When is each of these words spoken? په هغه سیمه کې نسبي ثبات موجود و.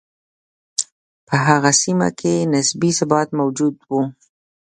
په 1.27 1.35
هغه 1.47 1.71
سیمه 1.81 2.09
کې 2.19 2.33
نسبي 2.53 2.89
ثبات 2.99 3.27
موجود 3.39 3.75
و. 3.89 3.89